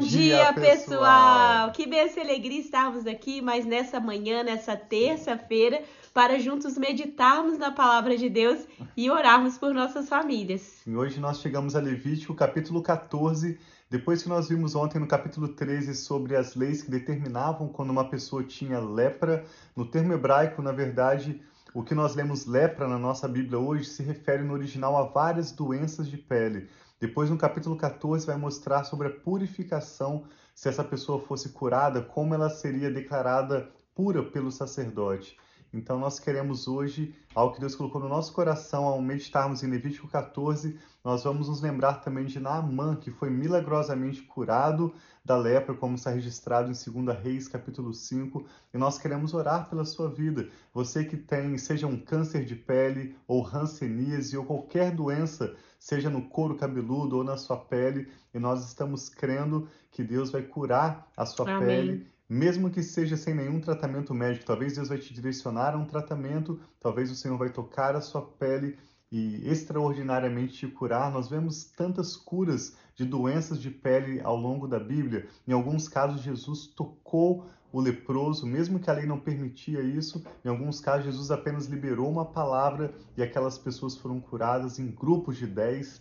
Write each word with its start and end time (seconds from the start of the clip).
dia, 0.00 0.52
pessoal! 0.52 1.70
Que 1.72 1.86
benção 1.86 2.22
e 2.22 2.26
alegria 2.26 2.60
estarmos 2.60 3.06
aqui, 3.06 3.40
mas 3.40 3.64
nessa 3.64 4.00
manhã, 4.00 4.42
nessa 4.42 4.76
terça-feira, 4.76 5.82
para 6.12 6.38
juntos 6.38 6.76
meditarmos 6.76 7.58
na 7.58 7.70
palavra 7.70 8.16
de 8.16 8.28
Deus 8.28 8.66
e 8.96 9.10
orarmos 9.10 9.58
por 9.58 9.72
nossas 9.72 10.08
famílias. 10.08 10.82
E 10.86 10.96
hoje 10.96 11.20
nós 11.20 11.40
chegamos 11.40 11.76
a 11.76 11.80
Levítico, 11.80 12.34
capítulo 12.34 12.82
14, 12.82 13.58
depois 13.88 14.22
que 14.22 14.28
nós 14.28 14.48
vimos 14.48 14.74
ontem 14.74 14.98
no 14.98 15.06
capítulo 15.06 15.48
13 15.48 15.94
sobre 15.94 16.36
as 16.36 16.54
leis 16.54 16.82
que 16.82 16.90
determinavam 16.90 17.68
quando 17.68 17.90
uma 17.90 18.08
pessoa 18.08 18.42
tinha 18.42 18.78
lepra. 18.78 19.44
No 19.76 19.84
termo 19.84 20.12
hebraico, 20.12 20.62
na 20.62 20.72
verdade, 20.72 21.40
o 21.72 21.82
que 21.82 21.94
nós 21.94 22.14
lemos 22.14 22.46
lepra 22.46 22.88
na 22.88 22.98
nossa 22.98 23.28
Bíblia 23.28 23.58
hoje 23.58 23.84
se 23.84 24.02
refere 24.02 24.42
no 24.42 24.52
original 24.52 24.96
a 24.96 25.04
várias 25.04 25.52
doenças 25.52 26.08
de 26.08 26.16
pele. 26.16 26.68
Depois, 26.98 27.30
no 27.30 27.38
capítulo 27.38 27.76
14, 27.76 28.26
vai 28.26 28.36
mostrar 28.36 28.84
sobre 28.84 29.06
a 29.06 29.10
purificação, 29.10 30.24
se 30.54 30.68
essa 30.68 30.84
pessoa 30.84 31.20
fosse 31.20 31.50
curada, 31.50 32.02
como 32.02 32.34
ela 32.34 32.50
seria 32.50 32.90
declarada 32.90 33.70
pura 33.94 34.22
pelo 34.22 34.50
sacerdote. 34.50 35.38
Então, 35.72 35.98
nós 35.98 36.18
queremos 36.18 36.66
hoje, 36.66 37.14
algo 37.32 37.54
que 37.54 37.60
Deus 37.60 37.76
colocou 37.76 38.00
no 38.00 38.08
nosso 38.08 38.32
coração, 38.32 38.84
ao 38.84 39.00
meditarmos 39.00 39.62
em 39.62 39.70
Levítico 39.70 40.08
14, 40.08 40.76
nós 41.04 41.22
vamos 41.22 41.48
nos 41.48 41.60
lembrar 41.60 41.94
também 41.94 42.26
de 42.26 42.40
Naamã, 42.40 42.96
que 42.96 43.10
foi 43.10 43.30
milagrosamente 43.30 44.20
curado 44.22 44.92
da 45.24 45.36
lepra, 45.36 45.74
como 45.74 45.94
está 45.94 46.10
registrado 46.10 46.70
em 46.70 47.04
2 47.04 47.18
Reis, 47.18 47.46
capítulo 47.46 47.94
5, 47.94 48.44
e 48.74 48.78
nós 48.78 48.98
queremos 48.98 49.32
orar 49.32 49.70
pela 49.70 49.84
sua 49.84 50.08
vida. 50.08 50.48
Você 50.74 51.04
que 51.04 51.16
tem, 51.16 51.56
seja 51.56 51.86
um 51.86 51.96
câncer 51.96 52.44
de 52.44 52.56
pele, 52.56 53.16
ou 53.28 53.46
hanseníase, 53.46 54.36
ou 54.36 54.44
qualquer 54.44 54.90
doença, 54.90 55.54
seja 55.78 56.10
no 56.10 56.28
couro 56.28 56.56
cabeludo 56.56 57.16
ou 57.16 57.24
na 57.24 57.36
sua 57.36 57.56
pele, 57.56 58.08
e 58.34 58.38
nós 58.40 58.66
estamos 58.66 59.08
crendo 59.08 59.68
que 59.90 60.02
Deus 60.02 60.30
vai 60.30 60.42
curar 60.42 61.08
a 61.16 61.24
sua 61.24 61.48
Amém. 61.48 61.66
pele 61.66 62.19
mesmo 62.30 62.70
que 62.70 62.80
seja 62.80 63.16
sem 63.16 63.34
nenhum 63.34 63.60
tratamento 63.60 64.14
médico. 64.14 64.46
Talvez 64.46 64.74
Deus 64.76 64.88
vai 64.88 64.98
te 64.98 65.12
direcionar 65.12 65.74
a 65.74 65.76
um 65.76 65.84
tratamento, 65.84 66.60
talvez 66.78 67.10
o 67.10 67.16
Senhor 67.16 67.36
vai 67.36 67.50
tocar 67.50 67.96
a 67.96 68.00
sua 68.00 68.22
pele 68.22 68.78
e 69.10 69.50
extraordinariamente 69.50 70.54
te 70.54 70.68
curar. 70.68 71.10
Nós 71.10 71.28
vemos 71.28 71.64
tantas 71.64 72.16
curas 72.16 72.76
de 72.94 73.04
doenças 73.04 73.60
de 73.60 73.68
pele 73.68 74.20
ao 74.20 74.36
longo 74.36 74.68
da 74.68 74.78
Bíblia. 74.78 75.26
Em 75.48 75.52
alguns 75.52 75.88
casos, 75.88 76.22
Jesus 76.22 76.68
tocou 76.68 77.46
o 77.72 77.80
leproso, 77.80 78.46
mesmo 78.46 78.78
que 78.78 78.88
a 78.88 78.92
lei 78.92 79.06
não 79.06 79.18
permitia 79.18 79.80
isso. 79.80 80.24
Em 80.44 80.48
alguns 80.48 80.80
casos, 80.80 81.06
Jesus 81.06 81.32
apenas 81.32 81.66
liberou 81.66 82.08
uma 82.08 82.24
palavra 82.24 82.94
e 83.16 83.22
aquelas 83.24 83.58
pessoas 83.58 83.96
foram 83.96 84.20
curadas 84.20 84.78
em 84.78 84.86
grupos 84.86 85.36
de 85.36 85.48
dez. 85.48 86.00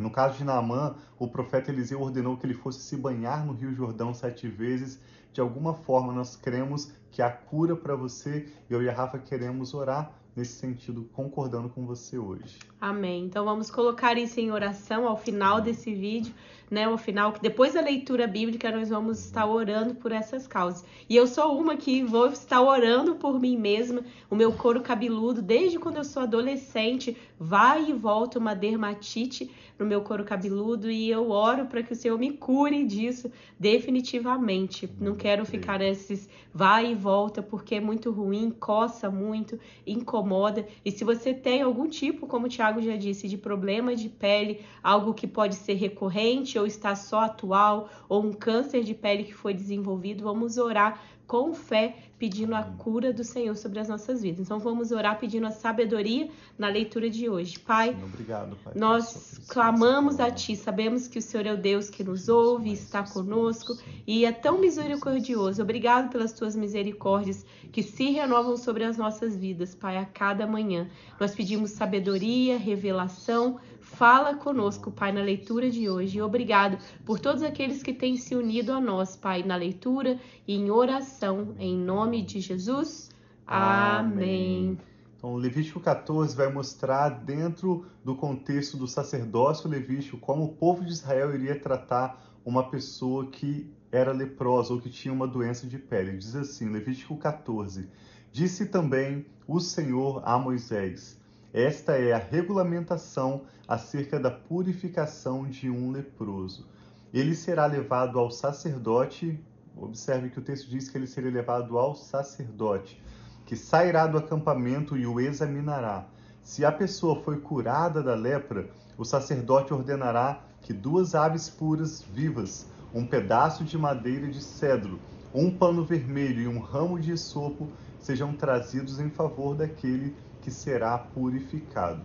No 0.00 0.10
caso 0.10 0.38
de 0.38 0.44
Naamã, 0.44 0.96
o 1.18 1.28
profeta 1.28 1.70
Eliseu 1.70 2.00
ordenou 2.00 2.36
que 2.36 2.46
ele 2.46 2.54
fosse 2.54 2.80
se 2.80 2.96
banhar 2.96 3.44
no 3.44 3.52
Rio 3.52 3.72
Jordão 3.74 4.14
sete 4.14 4.48
vezes 4.48 4.98
de 5.32 5.40
alguma 5.40 5.74
forma 5.74 6.12
nós 6.12 6.36
cremos 6.36 6.92
que 7.10 7.22
há 7.22 7.30
cura 7.30 7.76
para 7.76 7.94
você. 7.94 8.48
Eu 8.68 8.82
e 8.82 8.88
a 8.88 8.92
Rafa 8.92 9.18
queremos 9.18 9.74
orar 9.74 10.12
nesse 10.34 10.54
sentido, 10.54 11.08
concordando 11.12 11.68
com 11.68 11.84
você 11.84 12.16
hoje. 12.16 12.58
Amém. 12.80 13.24
Então 13.24 13.44
vamos 13.44 13.70
colocar 13.70 14.16
isso 14.16 14.38
em 14.40 14.50
oração 14.50 15.06
ao 15.06 15.16
final 15.16 15.60
desse 15.60 15.92
vídeo, 15.92 16.32
né? 16.70 16.84
Ao 16.84 16.96
final, 16.96 17.32
que 17.32 17.40
depois 17.42 17.74
da 17.74 17.80
leitura 17.80 18.26
bíblica 18.26 18.70
nós 18.70 18.88
vamos 18.88 19.18
estar 19.18 19.46
orando 19.46 19.94
por 19.94 20.12
essas 20.12 20.46
causas. 20.46 20.84
E 21.08 21.16
eu 21.16 21.26
sou 21.26 21.58
uma 21.58 21.76
que 21.76 22.04
vou 22.04 22.28
estar 22.28 22.62
orando 22.62 23.16
por 23.16 23.40
mim 23.40 23.56
mesma, 23.56 24.02
o 24.30 24.36
meu 24.36 24.52
couro 24.52 24.80
cabeludo, 24.80 25.42
desde 25.42 25.78
quando 25.78 25.96
eu 25.96 26.04
sou 26.04 26.22
adolescente, 26.22 27.16
vai 27.38 27.90
e 27.90 27.92
volta 27.92 28.38
uma 28.38 28.54
dermatite 28.54 29.50
no 29.78 29.86
meu 29.86 30.02
couro 30.02 30.24
cabeludo 30.24 30.90
e 30.90 31.10
eu 31.10 31.30
oro 31.30 31.64
para 31.64 31.82
que 31.82 31.94
o 31.94 31.96
Senhor 31.96 32.18
me 32.18 32.32
cure 32.32 32.84
disso 32.84 33.32
definitivamente. 33.58 34.88
Não 35.00 35.14
quero 35.14 35.44
ficar 35.46 35.78
nesses 35.78 36.28
vai 36.52 36.92
e 36.92 36.94
volta 36.94 37.42
porque 37.42 37.76
é 37.76 37.80
muito 37.80 38.10
ruim, 38.10 38.50
coça 38.50 39.10
muito, 39.10 39.58
incomoda. 39.86 40.66
E 40.84 40.90
se 40.90 41.04
você 41.04 41.32
tem 41.32 41.62
algum 41.62 41.88
tipo, 41.88 42.26
como 42.26 42.46
o 42.46 42.48
Tiago 42.48 42.82
já 42.82 42.96
disse, 42.96 43.28
de 43.28 43.38
problema 43.38 43.94
de 43.94 44.08
pele, 44.08 44.60
algo 44.82 45.14
que 45.14 45.26
pode 45.26 45.54
ser 45.54 45.74
recorrente 45.74 46.58
ou 46.60 46.66
está 46.66 46.94
só 46.94 47.20
atual, 47.20 47.88
ou 48.08 48.24
um 48.24 48.32
câncer 48.32 48.84
de 48.84 48.94
pele 48.94 49.24
que 49.24 49.34
foi 49.34 49.52
desenvolvido, 49.54 50.24
vamos 50.24 50.58
orar 50.58 51.00
com 51.30 51.54
fé, 51.54 51.94
pedindo 52.18 52.56
a 52.56 52.62
cura 52.64 53.12
do 53.12 53.22
Senhor 53.22 53.56
sobre 53.56 53.78
as 53.78 53.88
nossas 53.88 54.20
vidas. 54.20 54.40
Então 54.40 54.58
vamos 54.58 54.90
orar 54.90 55.16
pedindo 55.16 55.46
a 55.46 55.52
sabedoria 55.52 56.28
na 56.58 56.66
leitura 56.66 57.08
de 57.08 57.28
hoje. 57.28 57.56
Pai, 57.56 57.96
obrigado, 58.02 58.56
pai, 58.64 58.72
nós 58.74 59.40
clamamos 59.46 60.18
a 60.18 60.28
Ti, 60.28 60.56
sabemos 60.56 61.06
que 61.06 61.20
o 61.20 61.22
Senhor 61.22 61.46
é 61.46 61.52
o 61.52 61.56
Deus 61.56 61.88
que 61.88 62.02
nos 62.02 62.28
ouve, 62.28 62.72
está 62.72 63.04
conosco 63.04 63.78
e 64.04 64.24
é 64.24 64.32
tão 64.32 64.58
misericordioso. 64.58 65.62
Obrigado 65.62 66.10
pelas 66.10 66.32
Tuas 66.32 66.56
misericórdias 66.56 67.46
que 67.70 67.84
se 67.84 68.10
renovam 68.10 68.56
sobre 68.56 68.82
as 68.82 68.96
nossas 68.96 69.36
vidas, 69.36 69.72
Pai, 69.72 69.98
a 69.98 70.04
cada 70.04 70.48
manhã. 70.48 70.90
Nós 71.20 71.32
pedimos 71.32 71.70
sabedoria, 71.70 72.58
revelação, 72.58 73.60
Fala 73.92 74.34
conosco, 74.34 74.90
Pai, 74.90 75.12
na 75.12 75.20
leitura 75.20 75.68
de 75.68 75.90
hoje. 75.90 76.18
E 76.18 76.22
obrigado 76.22 76.78
por 77.04 77.18
todos 77.18 77.42
aqueles 77.42 77.82
que 77.82 77.92
têm 77.92 78.16
se 78.16 78.34
unido 78.34 78.72
a 78.72 78.80
nós, 78.80 79.16
Pai, 79.16 79.42
na 79.42 79.56
leitura 79.56 80.18
e 80.46 80.54
em 80.54 80.70
oração. 80.70 81.54
Em 81.58 81.76
nome 81.76 82.22
de 82.22 82.40
Jesus. 82.40 83.10
Amém. 83.46 84.78
Então, 85.16 85.34
o 85.34 85.36
Levítico 85.36 85.80
14 85.80 86.34
vai 86.34 86.50
mostrar, 86.50 87.10
dentro 87.10 87.84
do 88.02 88.14
contexto 88.14 88.76
do 88.78 88.86
sacerdócio 88.86 89.68
levítico, 89.68 90.16
como 90.16 90.44
o 90.44 90.54
povo 90.54 90.82
de 90.82 90.92
Israel 90.92 91.34
iria 91.34 91.58
tratar 91.58 92.24
uma 92.42 92.70
pessoa 92.70 93.26
que 93.26 93.70
era 93.92 94.12
leprosa 94.12 94.72
ou 94.72 94.80
que 94.80 94.88
tinha 94.88 95.12
uma 95.12 95.26
doença 95.26 95.66
de 95.66 95.78
pele. 95.78 96.16
Diz 96.16 96.34
assim, 96.34 96.70
Levítico 96.70 97.18
14: 97.18 97.86
Disse 98.32 98.66
também 98.66 99.26
o 99.46 99.60
Senhor 99.60 100.22
a 100.24 100.38
Moisés 100.38 101.19
esta 101.52 101.98
é 101.98 102.12
a 102.12 102.18
regulamentação 102.18 103.42
acerca 103.66 104.20
da 104.20 104.30
purificação 104.30 105.48
de 105.48 105.68
um 105.68 105.90
leproso. 105.90 106.66
Ele 107.12 107.34
será 107.34 107.66
levado 107.66 108.20
ao 108.20 108.30
sacerdote, 108.30 109.38
observe 109.76 110.30
que 110.30 110.38
o 110.38 110.42
texto 110.42 110.70
diz 110.70 110.88
que 110.88 110.96
ele 110.96 111.08
será 111.08 111.28
levado 111.28 111.76
ao 111.76 111.96
sacerdote, 111.96 113.02
que 113.44 113.56
sairá 113.56 114.06
do 114.06 114.16
acampamento 114.16 114.96
e 114.96 115.04
o 115.06 115.18
examinará. 115.18 116.06
Se 116.40 116.64
a 116.64 116.70
pessoa 116.70 117.20
foi 117.22 117.40
curada 117.40 118.00
da 118.00 118.14
lepra, 118.14 118.70
o 118.96 119.04
sacerdote 119.04 119.74
ordenará 119.74 120.44
que 120.62 120.72
duas 120.72 121.16
aves 121.16 121.48
puras 121.48 122.02
vivas, 122.02 122.66
um 122.94 123.04
pedaço 123.04 123.64
de 123.64 123.76
madeira 123.76 124.28
de 124.28 124.40
cedro, 124.40 125.00
um 125.34 125.50
pano 125.50 125.84
vermelho 125.84 126.42
e 126.42 126.48
um 126.48 126.60
ramo 126.60 126.98
de 126.98 127.10
esopo 127.10 127.68
sejam 128.00 128.32
trazidos 128.32 128.98
em 128.98 129.10
favor 129.10 129.54
daquele 129.54 130.16
que 130.42 130.50
será 130.50 130.98
purificado. 130.98 132.02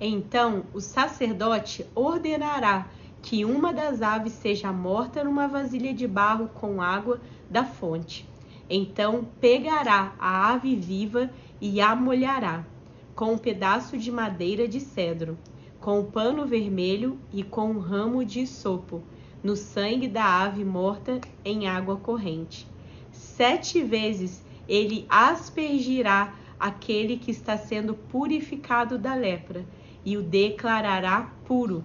Então 0.00 0.64
o 0.74 0.80
sacerdote 0.80 1.86
ordenará 1.94 2.88
que 3.22 3.44
uma 3.44 3.72
das 3.72 4.02
aves 4.02 4.32
seja 4.32 4.72
morta 4.72 5.22
numa 5.22 5.46
vasilha 5.46 5.92
de 5.94 6.06
barro 6.06 6.48
com 6.48 6.82
água 6.82 7.20
da 7.50 7.64
fonte. 7.64 8.28
Então 8.68 9.26
pegará 9.40 10.14
a 10.18 10.52
ave 10.52 10.74
viva 10.74 11.30
e 11.60 11.80
a 11.80 11.94
molhará 11.94 12.64
com 13.16 13.32
um 13.32 13.38
pedaço 13.38 13.96
de 13.96 14.12
madeira 14.12 14.68
de 14.68 14.78
cedro, 14.78 15.38
com 15.80 16.00
um 16.00 16.04
pano 16.04 16.44
vermelho 16.46 17.18
e 17.32 17.42
com 17.42 17.70
um 17.70 17.78
ramo 17.78 18.22
de 18.24 18.46
sopo, 18.46 19.02
no 19.42 19.56
sangue 19.56 20.06
da 20.06 20.42
ave 20.42 20.64
morta 20.64 21.18
em 21.42 21.66
água 21.66 21.96
corrente. 21.96 22.68
Sete 23.10 23.82
vezes 23.82 24.44
ele 24.68 25.06
aspergirá 25.08 26.34
aquele 26.58 27.16
que 27.16 27.30
está 27.30 27.56
sendo 27.56 27.94
purificado 27.94 28.98
da 28.98 29.14
lepra 29.14 29.64
e 30.04 30.16
o 30.16 30.22
declarará 30.22 31.30
puro. 31.44 31.84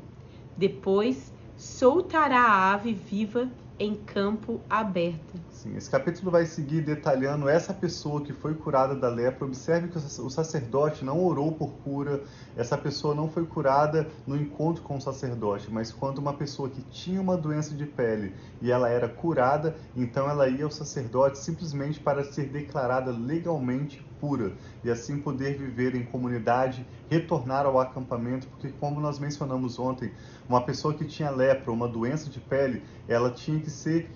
Depois 0.56 1.34
soltará 1.58 2.42
a 2.42 2.74
ave 2.74 2.94
viva 2.94 3.50
em 3.80 3.96
campo 3.96 4.62
aberto. 4.70 5.40
Sim, 5.50 5.76
esse 5.76 5.90
capítulo 5.90 6.32
vai 6.32 6.46
seguir 6.46 6.82
detalhando 6.82 7.50
essa 7.50 7.74
pessoa 7.74 8.22
que 8.22 8.32
foi 8.34 8.54
curada 8.54 8.96
da 8.96 9.10
lepra. 9.10 9.46
Observe 9.46 9.88
que 9.88 9.98
o 9.98 10.30
sacerdote 10.30 11.04
não 11.04 11.24
orou 11.24 11.52
por 11.52 11.72
cura, 11.84 12.24
essa 12.56 12.78
pessoa 12.78 13.16
não 13.16 13.30
foi 13.30 13.46
curada 13.46 14.08
no 14.28 14.36
encontro 14.36 14.84
com 14.84 14.98
o 14.98 15.02
sacerdote, 15.02 15.72
mas 15.72 15.92
quando 15.92 16.20
uma 16.20 16.34
pessoa 16.34 16.70
que 16.70 16.82
tinha 16.84 17.22
uma 17.22 17.38
doença 17.38 17.74
de 17.74 17.86
pele 17.86 18.34
e 18.62 18.72
ela 18.72 18.90
era 18.90 19.08
curada, 19.08 19.76
então 19.96 20.30
ela 20.30 20.48
ia 20.48 20.66
ao 20.66 20.72
sacerdote 20.72 21.40
simplesmente 21.40 22.00
para 22.00 22.24
ser 22.24 22.50
declarada 22.50 23.12
legalmente 23.12 24.06
pura 24.22 24.54
e 24.84 24.90
assim 24.90 25.20
poder 25.20 25.58
viver 25.58 25.96
em 25.96 26.04
comunidade, 26.04 26.86
retornar 27.10 27.66
ao 27.66 27.80
acampamento, 27.80 28.48
porque 28.48 28.70
como 28.80 29.02
nós 29.02 29.18
mencionamos 29.18 29.80
ontem, 29.80 30.14
uma 30.48 30.62
pessoa 30.62 30.94
que 30.94 31.04
tinha 31.04 31.32
lepra, 31.32 31.72
uma 31.72 31.88
doença 31.88 32.30
de 32.30 32.40
pele, 32.40 32.84
ela 33.08 33.32
tinha 33.32 33.60
que 33.60 33.72
ser 33.72 34.10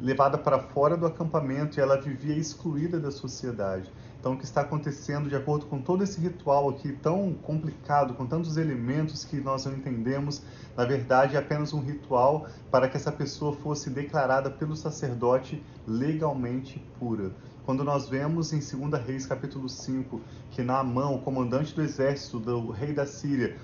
levada 0.00 0.36
para 0.36 0.58
fora 0.58 0.96
do 0.96 1.06
acampamento 1.06 1.78
e 1.78 1.80
ela 1.80 2.00
vivia 2.00 2.36
excluída 2.36 2.98
da 2.98 3.10
sociedade. 3.10 3.90
Então, 4.18 4.34
o 4.34 4.38
que 4.38 4.44
está 4.44 4.60
acontecendo 4.60 5.28
de 5.28 5.34
acordo 5.34 5.66
com 5.66 5.80
todo 5.80 6.04
esse 6.04 6.20
ritual 6.20 6.68
aqui 6.68 6.92
tão 6.92 7.32
complicado, 7.32 8.14
com 8.14 8.24
tantos 8.24 8.56
elementos 8.56 9.24
que 9.24 9.40
nós 9.40 9.64
não 9.64 9.72
entendemos, 9.72 10.42
na 10.76 10.84
verdade 10.84 11.34
é 11.34 11.40
apenas 11.40 11.72
um 11.72 11.80
ritual 11.80 12.46
para 12.70 12.88
que 12.88 12.96
essa 12.96 13.10
pessoa 13.10 13.52
fosse 13.52 13.90
declarada 13.90 14.48
pelo 14.48 14.76
sacerdote 14.76 15.60
legalmente 15.86 16.78
pura. 17.00 17.32
Quando 17.64 17.84
nós 17.84 18.08
vemos 18.08 18.52
em 18.52 18.58
2 18.58 19.00
Reis 19.06 19.24
capítulo 19.24 19.68
5 19.68 20.20
que 20.50 20.62
Naamã, 20.62 21.10
o 21.10 21.20
comandante 21.20 21.72
do 21.72 21.80
exército 21.80 22.40
do 22.40 22.72
rei 22.72 22.92
da 22.92 23.06
Síria, 23.06 23.56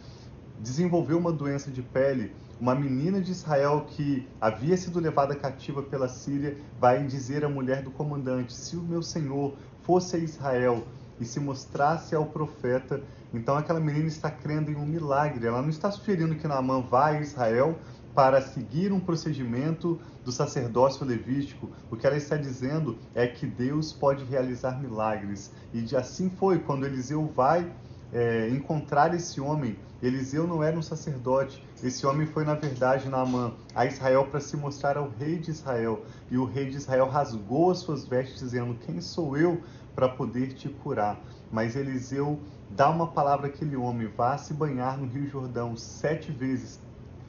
desenvolveu 0.61 1.19
uma 1.19 1.33
doença 1.33 1.69
de 1.69 1.83
pele, 1.83 2.33
uma 2.61 2.77
menina 2.77 3.21
de 3.21 3.33
Israel 3.33 3.87
que 3.89 4.29
havia 4.41 4.77
sido 4.77 5.01
levada 5.01 5.35
cativa 5.35 5.83
pela 5.83 6.09
Síria 6.09 6.57
vai 6.79 7.05
dizer 7.05 7.45
à 7.45 7.49
mulher 7.49 7.83
do 7.83 7.91
comandante: 7.91 8.53
Se 8.53 8.77
o 8.77 8.83
meu 8.83 9.03
senhor 9.03 9.57
fosse 9.83 10.15
a 10.15 10.21
Israel 10.21 10.87
e 11.19 11.25
se 11.25 11.41
mostrasse 11.41 12.15
ao 12.15 12.27
profeta, 12.27 13.03
então 13.35 13.57
aquela 13.57 13.81
menina 13.81 14.07
está 14.07 14.31
crendo 14.31 14.71
em 14.71 14.77
um 14.77 14.87
milagre. 14.87 15.45
Ela 15.45 15.61
não 15.61 15.71
está 15.71 15.91
sugerindo 15.91 16.37
que 16.37 16.47
Naamã 16.47 16.81
vá 16.81 17.09
a 17.09 17.21
Israel 17.21 17.77
para 18.19 18.43
seguir 18.43 18.93
um 18.93 18.99
procedimento 18.99 19.97
do 20.25 20.33
sacerdócio 20.33 21.07
levítico. 21.07 21.71
O 21.89 21.97
que 21.97 22.05
ela 22.05 22.17
está 22.17 22.37
dizendo 22.37 22.99
é 23.15 23.29
que 23.29 23.47
Deus 23.47 23.93
pode 23.93 24.25
realizar 24.25 24.81
milagres. 24.81 25.53
E 25.73 25.95
assim 25.95 26.29
foi 26.29 26.59
quando 26.59 26.85
Eliseu 26.85 27.25
vai 27.29 27.73
é, 28.13 28.49
encontrar 28.49 29.15
esse 29.15 29.41
homem. 29.41 29.79
Eliseu 30.03 30.49
não 30.49 30.65
era 30.65 30.77
um 30.77 30.83
sacerdote. 30.83 31.65
Esse 31.81 32.05
homem 32.09 32.27
foi, 32.27 32.45
na 32.45 32.55
verdade, 32.55 33.09
Naamã, 33.09 33.53
a 33.73 33.87
Israel 33.87 34.27
para 34.27 34.41
se 34.41 34.57
mostrar 34.57 34.97
ao 34.97 35.09
rei 35.11 35.39
de 35.39 35.53
Israel. 35.53 36.03
E 36.29 36.37
o 36.37 36.45
rei 36.45 36.69
de 36.69 36.77
Israel 36.77 37.09
rasgou 37.09 37.71
as 37.71 37.79
suas 37.79 38.05
vestes, 38.05 38.41
dizendo: 38.41 38.77
Quem 38.85 39.01
sou 39.01 39.37
eu 39.37 39.63
para 39.95 40.09
poder 40.09 40.55
te 40.55 40.69
curar? 40.69 41.21
Mas 41.53 41.77
Eliseu 41.77 42.41
dá 42.69 42.91
uma 42.91 43.07
palavra 43.07 43.47
àquele 43.47 43.77
homem: 43.77 44.09
Vá 44.09 44.37
se 44.37 44.53
banhar 44.53 44.99
no 44.99 45.07
Rio 45.07 45.31
Jordão 45.31 45.77
sete 45.77 46.33
vezes 46.33 46.81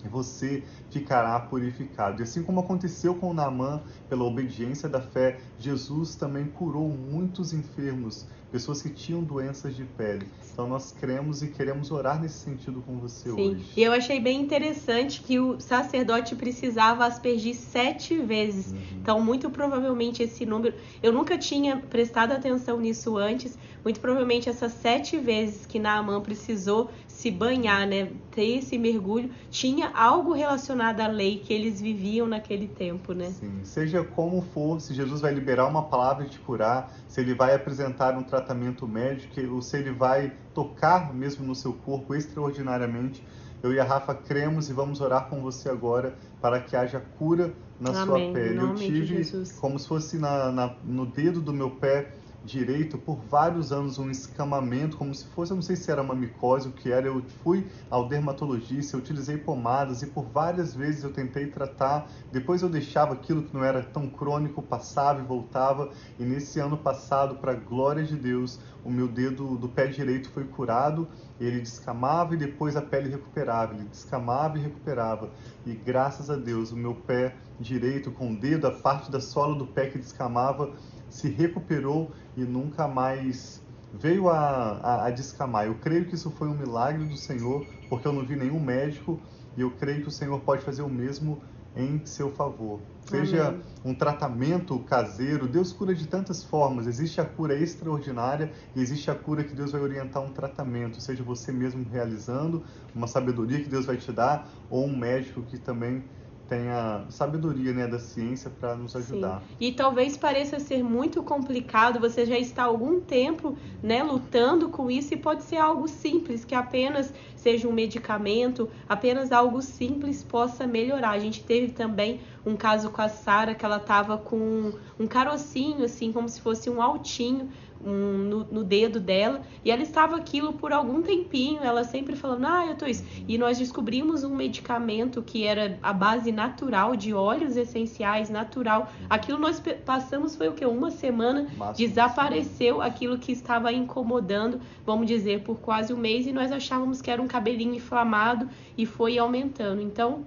você 0.08 0.64
ficará 0.90 1.40
purificado. 1.40 2.22
E 2.22 2.24
assim 2.24 2.44
como 2.44 2.60
aconteceu 2.60 3.16
com 3.16 3.34
Naamã, 3.34 3.82
pela 4.08 4.24
obediência 4.24 4.88
da 4.88 5.02
fé, 5.02 5.40
Jesus 5.60 6.16
também 6.16 6.46
curou 6.46 6.90
muitos 6.90 7.54
enfermos, 7.54 8.26
pessoas 8.52 8.82
que 8.82 8.90
tinham 8.90 9.24
doenças 9.24 9.76
de 9.76 9.84
pele. 9.84 10.28
Então 10.52 10.68
nós 10.68 10.92
cremos 10.92 11.42
e 11.42 11.48
queremos 11.48 11.90
orar 11.92 12.20
nesse 12.20 12.40
sentido 12.40 12.82
com 12.82 12.98
você 12.98 13.30
Sim. 13.30 13.52
hoje. 13.52 13.66
E 13.78 13.84
eu 13.84 13.94
achei 13.94 14.20
bem 14.20 14.42
interessante 14.42 15.22
que 15.22 15.40
o 15.40 15.60
sacerdote 15.60 16.36
precisava 16.36 17.06
aspergir 17.06 17.56
sete 17.56 18.18
vezes. 18.18 18.72
Uhum. 18.72 18.80
Então, 19.02 19.22
muito 19.22 19.50
provavelmente 19.50 20.22
esse 20.22 20.46
número. 20.46 20.76
Eu 21.02 21.14
nunca 21.14 21.38
tinha 21.38 21.78
prestado 21.78 22.32
atenção 22.32 22.80
nisso 22.80 23.18
antes. 23.18 23.58
Muito 23.84 24.02
provavelmente 24.02 24.50
essas 24.50 24.74
sete 24.74 25.18
vezes 25.18 25.66
que 25.66 25.80
Naamã 25.80 26.20
precisou 26.20 26.90
se 27.20 27.30
banhar, 27.30 27.86
né, 27.86 28.14
ter 28.32 28.60
esse 28.60 28.78
mergulho, 28.78 29.30
tinha 29.52 29.90
algo 29.90 30.32
relacionado 30.32 31.02
à 31.02 31.08
lei 31.08 31.40
que 31.40 31.54
eles 31.54 31.82
viviam 31.82 32.26
naquele 32.26 32.66
tempo, 32.66 33.12
né? 33.12 33.26
Sim, 33.32 33.60
seja 33.62 34.02
como 34.06 34.42
for, 34.42 34.80
se 34.80 34.94
Jesus 34.94 35.20
vai 35.20 35.34
liberar 35.34 35.68
uma 35.68 35.84
palavra 35.84 36.24
e 36.24 36.30
te 36.30 36.40
curar, 36.40 36.90
se 37.10 37.20
ele 37.20 37.34
vai 37.34 37.54
apresentar 37.54 38.18
um 38.18 38.24
tratamento 38.24 38.88
médico, 38.88 39.34
ou 39.54 39.62
se 39.62 39.76
ele 39.76 39.92
vai 39.92 40.32
tocar 40.54 41.14
mesmo 41.14 41.46
no 41.46 41.54
seu 41.54 41.74
corpo 41.74 42.16
extraordinariamente, 42.16 43.22
eu 43.62 43.74
e 43.74 43.82
a 43.82 43.84
Rafa 43.84 44.16
cremos 44.16 44.70
e 44.70 44.74
vamos 44.74 45.02
orar 45.02 45.28
com 45.28 45.42
você 45.42 45.68
agora 45.68 46.16
para 46.42 46.62
que 46.62 46.74
haja 46.74 47.02
cura 47.18 47.54
na 47.78 47.90
Amém. 47.90 48.06
sua 48.06 48.34
pele. 48.34 48.60
Eu 48.60 48.76
tive 48.76 49.30
como 49.60 49.78
se 49.78 49.90
fosse 49.90 50.18
na, 50.18 50.54
na, 50.54 50.76
no 50.86 51.06
dedo 51.06 51.42
do 51.42 51.52
meu 51.52 51.70
pé 51.70 52.14
direito 52.44 52.98
por 52.98 53.18
vários 53.30 53.72
anos 53.72 53.98
um 54.00 54.10
escamamento, 54.10 54.98
como 54.98 55.14
se 55.14 55.26
fosse, 55.28 55.52
eu 55.52 55.56
não 55.56 55.62
sei 55.62 55.76
se 55.76 55.92
era 55.92 56.02
uma 56.02 56.16
micose, 56.16 56.68
o 56.68 56.72
que 56.72 56.92
era. 56.92 57.08
Eu 57.08 57.22
fui 57.44 57.68
ao 57.90 58.08
dermatologista, 58.08 58.96
eu 58.96 59.00
utilizei 59.02 59.38
pomadas 59.38 60.02
e 60.02 60.08
por 60.08 60.26
várias 60.26 60.74
vezes 60.74 61.04
eu 61.04 61.12
tentei 61.12 61.48
tratar. 61.48 62.10
Depois 62.32 62.62
eu 62.62 62.70
deixava 62.70 63.14
aquilo 63.14 63.44
que 63.44 63.54
não 63.54 63.64
era 63.64 63.84
tão 63.84 64.08
crônico, 64.08 64.62
passava 64.62 65.20
e 65.20 65.24
voltava. 65.24 65.92
E 66.18 66.24
nesse 66.24 66.60
ano 66.60 66.78
passado, 66.78 67.36
para 67.36 67.54
glória 67.54 68.04
de 68.04 68.16
Deus, 68.16 68.60
o 68.84 68.90
meu 68.90 69.08
dedo 69.08 69.58
do 69.58 69.68
pé 69.68 69.88
direito 69.88 70.30
foi 70.30 70.46
curado. 70.46 71.08
Ele 71.40 71.60
descamava 71.60 72.34
e 72.34 72.38
depois 72.38 72.76
a 72.76 72.82
pele 72.82 73.10
recuperava. 73.10 73.74
Ele 73.74 73.86
descamava 73.86 74.58
e 74.58 74.62
recuperava. 74.62 75.30
E 75.66 75.74
graças 75.74 76.30
a 76.30 76.36
Deus, 76.36 76.72
o 76.72 76.78
meu 76.78 76.96
pé 76.96 77.36
direito 77.60 78.12
com 78.12 78.32
o 78.32 78.36
dedo, 78.36 78.68
a 78.68 78.72
parte 78.72 79.12
da 79.12 79.20
sola 79.20 79.56
do 79.56 79.68
pé 79.68 79.88
que 79.88 79.98
descamava, 79.98 80.72
se 81.10 81.30
recuperou 81.30 82.12
e 82.36 82.42
nunca 82.42 82.88
mais 82.88 83.62
veio 83.94 84.30
a, 84.30 84.38
a, 84.38 85.06
a, 85.08 85.10
descamar. 85.10 85.66
Eu 85.66 85.76
creio 85.76 86.06
que 86.06 86.16
isso 86.16 86.30
foi 86.32 86.48
um 86.48 86.56
milagre 86.56 87.06
do 87.06 87.18
Senhor, 87.18 87.66
porque 87.90 88.08
eu 88.08 88.14
não 88.14 88.26
vi 88.26 88.36
nenhum 88.36 88.60
médico 88.60 89.20
e 89.58 89.62
eu 89.62 89.72
creio 89.72 90.02
que 90.04 90.08
o 90.08 90.12
Senhor 90.12 90.40
pode 90.42 90.64
fazer 90.64 90.82
o 90.82 90.90
mesmo 90.90 91.42
em 91.76 92.06
seu 92.06 92.32
favor. 92.32 92.80
Seja 93.06 93.50
Amém. 93.50 93.62
um 93.86 93.94
tratamento 93.94 94.78
caseiro, 94.80 95.48
Deus 95.48 95.72
cura 95.72 95.94
de 95.94 96.08
tantas 96.08 96.44
formas. 96.44 96.88
Existe 96.88 97.20
a 97.22 97.26
cura 97.26 97.56
extraordinária 97.56 98.52
e 98.76 98.82
existe 98.82 99.10
a 99.10 99.16
cura 99.16 99.44
que 99.44 99.54
Deus 99.54 99.72
vai 99.72 99.82
orientar 99.82 100.22
um 100.22 100.32
tratamento, 100.32 101.02
seja 101.02 101.24
você 101.24 101.52
mesmo 101.52 101.86
realizando, 101.90 102.64
uma 102.94 103.08
sabedoria 103.08 103.62
que 103.62 103.70
Deus 103.70 103.86
vai 103.86 103.98
te 103.98 104.12
dar, 104.12 104.48
ou 104.70 104.86
um 104.86 104.96
médico 104.96 105.42
que 105.42 105.58
também 105.58 106.04
tenha 106.50 107.06
sabedoria 107.10 107.72
né, 107.72 107.88
da 107.88 108.00
ciência 108.00 108.50
para 108.50 108.76
nos 108.76 108.96
ajudar. 108.96 109.40
Sim. 109.40 109.56
E 109.60 109.72
talvez 109.72 110.18
pareça 110.18 110.60
ser 110.60 110.84
muito 110.84 111.22
complicado, 111.22 112.00
você 112.00 112.26
já 112.26 112.38
está 112.38 112.64
há 112.64 112.66
algum 112.66 113.00
tempo 113.00 113.56
né, 113.82 114.02
lutando 114.02 114.70
com 114.70 114.90
isso 114.90 115.14
e 115.14 115.18
pode 115.18 115.44
ser 115.44 115.58
algo 115.58 115.88
simples, 115.88 116.44
que 116.44 116.56
apenas 116.56 117.14
seja 117.36 117.68
um 117.68 117.72
medicamento, 117.72 118.70
apenas 118.88 119.32
algo 119.32 119.62
simples 119.62 120.24
possa 120.24 120.66
melhorar. 120.66 121.12
A 121.12 121.20
gente 121.20 121.44
teve 121.44 121.72
também 121.72 122.20
um 122.46 122.56
caso 122.56 122.90
com 122.90 123.02
a 123.02 123.08
Sara 123.08 123.54
que 123.54 123.64
ela 123.64 123.78
estava 123.78 124.18
com 124.18 124.74
um 125.00 125.06
carocinho, 125.08 125.86
assim, 125.86 126.12
como 126.12 126.28
se 126.28 126.42
fosse 126.42 126.70
um 126.70 126.82
altinho 126.82 127.50
um, 127.84 128.18
no, 128.18 128.44
no, 128.46 128.64
dedo 128.64 129.00
dela 129.00 129.42
e 129.64 129.72
ela 129.72 129.82
estava 129.82 130.16
aquilo 130.16 130.54
por 130.54 130.72
algum 130.72 131.02
tempinho, 131.02 131.62
ela 131.64 131.84
sempre 131.84 132.16
falando, 132.16 132.46
ah, 132.46 132.66
eu 132.66 132.76
tô 132.76 132.86
isso. 132.86 133.04
E 133.28 133.38
nós 133.38 133.58
descobrimos 133.58 134.24
um 134.24 134.36
medicamento 134.36 135.22
que 135.22 135.46
era 135.46 135.78
a 135.82 135.94
base 135.94 136.32
natural 136.32 136.96
de 136.96 137.14
óleos 137.14 137.56
essenciais, 137.56 138.30
natural. 138.30 138.92
Aquilo 139.10 139.40
nós 139.40 139.62
passamos 139.86 140.36
foi 140.36 140.50
o 140.50 140.54
que? 140.54 140.66
Uma 140.66 140.92
semana, 140.92 141.48
desapareceu 141.76 142.82
aquilo 142.82 143.18
que 143.18 143.32
estava 143.32 143.72
incomodando, 143.72 144.60
vamos 144.86 145.08
dizer, 145.08 145.44
por 145.44 145.60
quase 145.60 145.94
um 145.94 145.98
mês 145.98 146.28
e 146.28 146.32
nós 146.32 146.52
achávamos 146.52 147.02
que 147.02 147.10
era 147.10 147.22
um 147.22 147.28
cabelinho 147.28 147.76
inflamado 147.76 148.50
e 148.78 148.86
foi 148.86 149.18
aumentando. 149.18 149.82
Então, 149.82 150.26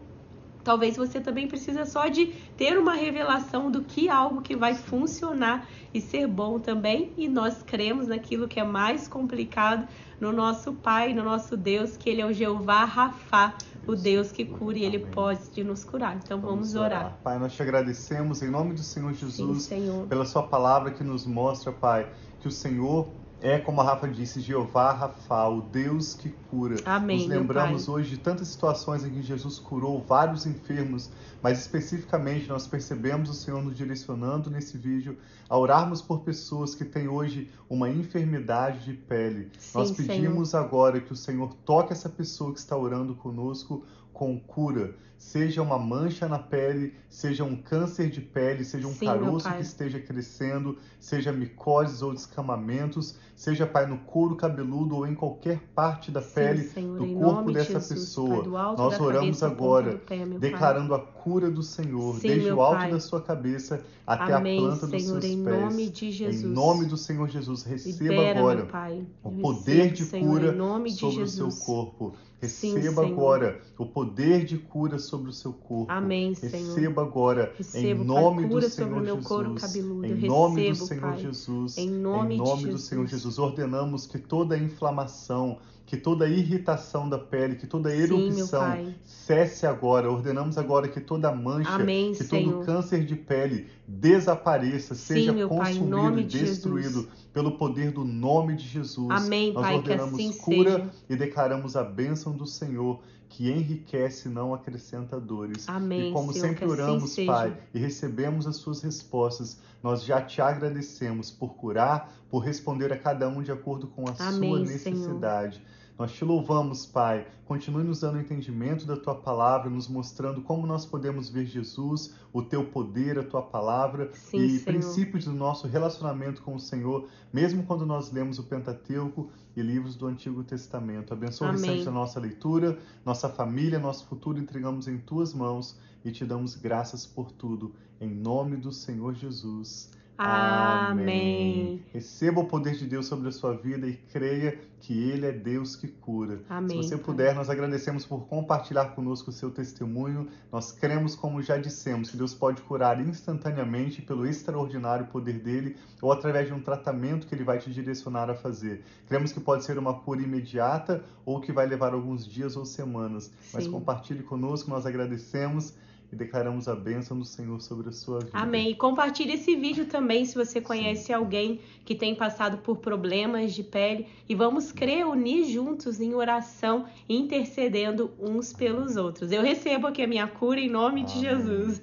Talvez 0.65 0.97
você 0.97 1.21
também 1.21 1.49
precisa 1.49 1.85
só 1.85 2.09
de 2.09 2.27
ter 2.57 2.79
uma 2.79 2.95
revelação 2.95 3.71
do 3.71 3.83
que 3.83 4.09
algo 4.09 4.43
que 4.43 4.55
vai 4.55 4.75
funcionar 4.75 5.69
e 5.93 6.01
ser 6.01 6.27
bom 6.27 6.59
também. 6.59 7.13
E 7.17 7.29
nós 7.29 7.63
cremos 7.63 8.09
naquilo 8.09 8.47
que 8.47 8.61
é 8.61 8.65
mais 8.65 9.09
complicado 9.09 9.87
no 10.21 10.33
nosso 10.33 10.73
Pai, 10.73 11.13
no 11.13 11.25
nosso 11.25 11.57
Deus, 11.57 11.97
que 11.97 12.09
Ele 12.09 12.21
é 12.21 12.27
o 12.27 12.33
Jeová 12.33 12.85
Rafá, 12.85 13.55
o 13.87 13.97
Deus 13.97 14.31
que 14.31 14.45
cura 14.45 14.79
e 14.79 14.85
Ele 14.85 15.01
pode 15.01 15.65
nos 15.65 15.85
curar. 15.85 16.17
Então 16.17 16.41
vamos, 16.41 16.73
vamos 16.73 16.75
orar. 16.77 17.01
orar. 17.07 17.19
Pai, 17.25 17.39
nós 17.39 17.53
te 17.53 17.63
agradecemos 17.63 18.43
em 18.43 18.49
nome 18.49 18.75
do 18.75 18.83
Senhor 18.83 19.13
Jesus 19.13 19.63
Sim, 19.63 19.81
Senhor. 19.81 20.07
pela 20.07 20.25
Sua 20.25 20.45
palavra 20.45 20.93
que 20.93 21.03
nos 21.03 21.27
mostra, 21.27 21.73
Pai, 21.73 22.09
que 22.41 22.47
o 22.47 22.53
Senhor 22.53 23.09
é, 23.43 23.59
como 23.59 23.81
a 23.81 23.85
Rafa 23.85 24.07
disse, 24.07 24.41
Jeová 24.41 24.93
Rafa, 24.93 25.49
o 25.49 25.63
Deus 25.63 26.15
que 26.15 26.31
cura. 26.49 26.77
Amém, 26.85 27.19
Nos 27.19 27.27
lembramos 27.27 27.89
hoje 27.89 28.11
de 28.11 28.17
tantas 28.19 28.47
situações 28.47 29.05
em 29.05 29.11
que 29.11 29.21
Jesus 29.21 29.59
curou 29.59 30.01
vários 30.01 30.47
enfermos, 30.47 31.11
mas 31.43 31.59
especificamente 31.59 32.49
nós 32.49 32.69
percebemos 32.69 33.29
o 33.29 33.35
Senhor 33.35 33.61
nos 33.61 33.77
direcionando 33.77 34.49
nesse 34.49 34.79
vídeo 34.79 35.19
a 35.49 35.59
orarmos 35.59 36.01
por 36.01 36.21
pessoas 36.21 36.73
que 36.73 36.85
têm 36.85 37.09
hoje 37.09 37.51
uma 37.69 37.91
enfermidade 37.91 38.85
de 38.85 38.93
pele. 38.93 39.51
Sim, 39.59 39.77
nós 39.77 39.91
pedimos 39.91 40.51
Senhor. 40.51 40.65
agora 40.65 41.01
que 41.01 41.13
o 41.13 41.17
Senhor 41.17 41.53
toque 41.65 41.93
essa 41.93 42.09
pessoa 42.09 42.53
que 42.53 42.61
está 42.61 42.77
orando 42.77 43.13
conosco 43.17 43.85
com 44.13 44.39
cura, 44.39 44.95
seja 45.23 45.63
uma 45.63 45.79
mancha 45.79 46.29
na 46.29 46.39
pele, 46.39 46.95
seja 47.09 47.45
um 47.45 47.55
câncer 47.55 48.11
de 48.11 48.21
pele, 48.21 48.65
seja 48.65 48.89
um 48.89 48.93
Sim, 48.93 49.07
caroço 49.07 49.49
que 49.53 49.63
esteja 49.63 50.01
crescendo, 50.01 50.77
seja 50.99 51.31
micoses 51.31 52.03
ou 52.03 52.13
descamamentos, 52.13 53.17
seja, 53.37 53.65
Pai, 53.65 53.87
no 53.87 53.99
couro 53.99 54.35
cabeludo 54.35 54.97
ou 54.97 55.07
em 55.07 55.15
qualquer 55.15 55.61
parte 55.75 56.11
da 56.11 56.21
Sim, 56.21 56.35
pele 56.35 56.63
Senhor, 56.65 56.99
do 56.99 57.15
corpo 57.15 57.53
dessa 57.53 57.75
Jesus, 57.75 57.89
pessoa. 57.89 58.43
Pai, 58.43 58.75
Nós 58.77 59.01
oramos 59.01 59.43
agora, 59.45 59.97
pé, 59.97 60.27
declarando 60.27 60.93
a 60.93 60.99
cura 60.99 61.49
do 61.49 61.63
Senhor, 61.63 62.17
Sim, 62.17 62.29
desde 62.29 62.51
o 62.51 62.61
alto 62.61 62.79
pai. 62.79 62.91
da 62.91 62.99
sua 63.01 63.21
cabeça 63.21 63.85
até 64.05 64.33
Amém, 64.33 64.59
a 64.59 64.63
planta 64.63 64.87
Senhor, 64.87 64.91
dos 64.99 65.05
seus 65.05 65.25
em 65.25 65.45
pés. 65.45 65.61
nome 65.61 65.89
de 65.89 66.11
Jesus. 66.11 66.43
Em 66.45 66.49
nome 66.49 66.87
do 66.87 66.97
Senhor 66.97 67.29
Jesus, 67.29 67.63
receba 67.63 68.03
Libera, 68.03 68.39
agora 68.41 68.67
Pai. 68.67 69.07
o 69.23 69.31
poder 69.31 69.93
de 69.93 70.05
Senhor, 70.05 70.29
cura 70.29 70.53
de 70.85 70.91
sobre 70.97 71.23
o 71.23 71.29
seu 71.29 71.49
corpo. 71.65 72.13
Sim, 72.49 72.75
Receba 72.75 73.03
Senhor. 73.03 73.13
agora 73.13 73.61
o 73.79 73.87
poder 73.87 74.45
de 74.45 74.59
cura 74.59 74.99
sobre 74.99 75.31
o 75.31 75.33
seu 75.33 75.53
corpo. 75.53 75.93
Amém, 75.93 76.35
Senhor. 76.35 76.75
Receba 76.75 77.03
agora, 77.03 77.53
Recebo, 77.57 78.03
em 78.03 78.07
nome 78.07 78.47
do 78.49 78.61
Senhor 78.63 79.05
Jesus. 79.05 79.27
couro 79.27 79.55
cabeludo. 79.55 80.07
Em 80.07 80.27
nome 80.27 80.69
do 80.71 80.75
Senhor 80.75 81.01
Pai. 81.01 81.19
Jesus. 81.19 81.79
Em 81.79 81.91
nome 81.91 82.39
do 82.39 82.57
Jesus. 82.57 82.83
Senhor 82.83 83.07
Jesus. 83.07 83.39
Ordenamos 83.39 84.07
que 84.07 84.19
toda 84.19 84.59
inflamação, 84.59 85.59
que 85.87 85.97
toda 85.97 86.27
irritação 86.29 87.09
da 87.09 87.19
pele, 87.19 87.57
que 87.57 87.67
toda 87.67 87.91
Sim, 87.91 88.03
erupção 88.03 88.61
Pai. 88.61 88.95
cesse 89.05 89.67
agora. 89.67 90.11
Ordenamos 90.11 90.57
agora 90.57 90.89
que 90.89 91.01
toda 91.01 91.31
mancha, 91.35 91.71
Amém, 91.71 92.13
que 92.13 92.25
Senhor. 92.25 92.53
todo 92.53 92.65
câncer 92.67 93.05
de 93.05 93.15
pele 93.17 93.69
desapareça, 93.87 94.95
Sim, 94.95 95.15
seja 95.15 95.49
consumido 95.49 96.21
e 96.21 96.25
de 96.25 96.39
destruído 96.39 97.01
Jesus. 97.03 97.09
pelo 97.33 97.53
poder 97.59 97.91
do 97.91 98.05
nome 98.05 98.57
de 98.57 98.67
Jesus. 98.67 99.11
Amém, 99.11 99.53
Nós 99.53 99.63
Pai, 99.63 99.73
que 99.73 99.79
ordenamos 99.79 100.15
assim 100.15 100.33
cura 100.33 100.71
seja. 100.79 100.91
e 101.11 101.17
declaramos 101.17 101.77
a 101.77 101.85
bênção 101.85 102.33
do 102.37 102.47
Senhor, 102.47 103.01
que 103.29 103.51
enriquece 103.51 104.29
e 104.29 104.31
não 104.31 104.53
acrescenta 104.53 105.19
dores. 105.19 105.67
Amém, 105.69 106.11
e 106.11 106.13
como 106.13 106.33
Senhor, 106.33 106.49
sempre 106.49 106.65
assim 106.65 106.73
oramos, 106.73 107.11
seja. 107.13 107.33
Pai, 107.33 107.57
e 107.73 107.79
recebemos 107.79 108.47
as 108.47 108.57
suas 108.57 108.83
respostas, 108.83 109.59
nós 109.83 110.05
já 110.05 110.23
te 110.23 110.41
agradecemos 110.41 111.31
por 111.31 111.55
curar, 111.57 112.13
por 112.29 112.39
responder 112.39 112.93
a 112.93 112.99
cada 112.99 113.29
um 113.29 113.43
de 113.43 113.51
acordo 113.51 113.89
com 113.89 114.09
a 114.09 114.15
Amém, 114.19 114.67
sua 114.67 114.79
Senhor. 114.79 115.53
Nós 115.99 116.13
te 116.13 116.25
louvamos, 116.25 116.87
Pai. 116.87 117.27
Continue 117.45 117.85
nos 117.85 118.01
dando 118.01 118.19
entendimento 118.19 118.87
da 118.87 118.97
tua 118.97 119.15
palavra, 119.15 119.69
nos 119.69 119.89
mostrando 119.89 120.41
como 120.41 120.67
nós 120.67 120.87
podemos 120.87 121.29
ver 121.29 121.45
Jesus, 121.45 122.15
o 122.33 122.43
teu 122.43 122.65
poder, 122.65 123.19
a 123.19 123.23
tua 123.23 123.43
palavra 123.43 124.11
Sim, 124.15 124.39
e 124.39 124.59
Senhor. 124.59 124.65
princípios 124.65 125.27
do 125.27 125.33
nosso 125.33 125.67
relacionamento 125.67 126.43
com 126.43 126.55
o 126.55 126.61
Senhor, 126.61 127.09
mesmo 127.33 127.63
quando 127.65 127.85
nós 127.85 128.11
lemos 128.11 128.39
o 128.39 128.45
Pentateuco 128.45 129.31
e 129.55 129.61
livros 129.61 129.95
do 129.95 130.07
Antigo 130.07 130.43
Testamento. 130.43 131.13
Abençoa 131.13 131.49
o 131.49 131.51
Amém. 131.51 131.63
restante 131.63 131.85
da 131.85 131.91
nossa 131.91 132.19
leitura, 132.19 132.79
nossa 133.05 133.29
família, 133.29 133.79
nosso 133.79 134.07
futuro 134.07 134.39
entregamos 134.39 134.89
em 134.89 134.99
tuas 134.99 135.35
mãos 135.35 135.79
e 136.05 136.11
te 136.11 136.25
damos 136.25 136.57
graças 136.57 137.05
por 137.07 137.31
tudo. 137.31 137.75
Em 138.01 138.09
nome 138.09 138.57
do 138.57 138.73
Senhor 138.73 139.15
Jesus. 139.15 139.91
Amém. 140.19 141.83
Receba 141.93 142.41
o 142.41 142.45
poder 142.47 142.75
de 142.75 142.87
Deus 142.87 143.07
sobre 143.07 143.29
a 143.29 143.33
sua 143.33 143.55
vida 143.55 143.87
e 143.87 143.95
creia 143.95 144.59
que 144.81 144.93
Ele 144.93 145.27
é 145.27 145.33
Deus 145.33 145.77
que 145.77 145.89
cura. 145.89 146.41
Amém, 146.49 146.83
Se 146.83 146.89
você 146.89 146.97
puder, 146.97 147.35
nós 147.35 147.49
agradecemos 147.49 148.05
por 148.05 148.27
compartilhar 148.27 148.95
conosco 148.95 149.31
o 149.31 149.33
seu 149.33 149.51
testemunho. 149.51 150.29
Nós 150.51 150.73
cremos, 150.73 151.15
como 151.15 151.43
já 151.43 151.57
dissemos, 151.57 152.11
que 152.11 152.17
Deus 152.17 152.35
pode 152.35 152.61
curar 152.63 153.01
instantaneamente 153.01 154.03
pelo 154.03 154.27
extraordinário 154.27 155.07
poder 155.07 155.39
dele 155.39 155.77
ou 156.01 156.11
através 156.11 156.49
de 156.49 156.55
um 156.55 156.61
tratamento 156.61 157.27
que 157.27 157.35
ele 157.35 157.45
vai 157.45 157.59
te 157.59 157.71
direcionar 157.71 158.29
a 158.29 158.35
fazer. 158.35 158.83
Cremos 159.07 159.33
que 159.33 159.41
pode 159.41 159.65
ser 159.65 159.79
uma 159.79 159.95
cura 159.95 160.23
imediata 160.23 161.05
ou 161.25 161.41
que 161.41 161.53
vai 161.53 161.67
levar 161.67 161.95
alguns 161.95 162.27
dias 162.27 162.57
ou 162.57 162.65
semanas. 162.65 163.33
Mas 163.53 163.65
Sim. 163.65 163.71
compartilhe 163.71 164.23
conosco, 164.23 164.69
nós 164.69 164.85
agradecemos 164.85 165.75
e 166.13 166.17
declaramos 166.17 166.69
a 166.69 166.77
bênção 166.77 167.19
do 167.19 167.25
Senhor 167.25 167.61
sobre 167.61 167.89
a 167.89 167.93
sua 167.93 168.19
vida. 168.21 168.31
Amém. 168.35 168.71
E 168.71 168.75
compartilhe 168.75 169.33
esse 169.33 169.57
vídeo 169.57 169.87
também 169.87 170.27
se 170.27 170.35
você 170.35 170.61
conhece 170.61 171.13
alguém 171.13 171.61
que 171.85 171.95
tem 171.95 172.15
passado 172.15 172.59
por 172.59 172.79
problemas 172.79 173.55
de 173.55 173.63
pele 173.63 174.07
e 174.29 174.35
vamos 174.35 174.71
crer, 174.71 175.07
unir 175.07 175.45
juntos 175.45 176.01
em 176.01 176.15
oração, 176.15 176.85
intercedendo 177.09 178.11
uns 178.21 178.53
pelos 178.53 178.97
outros. 178.97 179.33
Eu 179.33 179.43
recebo 179.43 179.87
aqui 179.87 180.03
a 180.03 180.07
minha 180.07 180.27
cura 180.27 180.61
em 180.61 180.69
nome 180.69 181.03
de 181.05 181.27
Amém. 181.27 181.47
Jesus. 181.47 181.83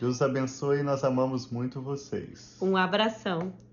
Deus 0.00 0.22
abençoe 0.22 0.78
e 0.78 0.82
nós 0.82 1.04
amamos 1.04 1.50
muito 1.50 1.80
vocês. 1.80 2.56
Um 2.60 2.76
abração. 2.76 3.52